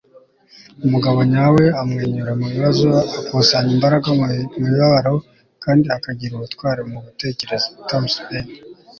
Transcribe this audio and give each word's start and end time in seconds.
umugabo 0.85 1.19
nyawe 1.33 1.63
amwenyura 1.81 2.31
mu 2.39 2.45
bibazo, 2.53 2.89
akusanya 3.19 3.71
imbaraga 3.75 4.07
mu 4.17 4.25
mibabaro, 4.63 5.15
kandi 5.63 5.85
akagira 5.97 6.33
ubutwari 6.35 6.81
mu 6.91 6.97
gutekereza.- 7.05 7.67
thomas 7.87 8.15
paine 8.25 8.53